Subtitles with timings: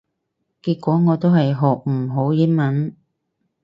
[0.63, 2.95] 結果我都係學唔好英文